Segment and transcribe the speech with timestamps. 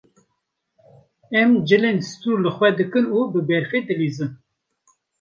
[1.39, 4.31] Em cilên stûr li xwe dikin û bi berfê dilîzin.